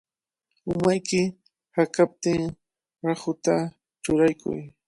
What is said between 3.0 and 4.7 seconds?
rahuta churakuy.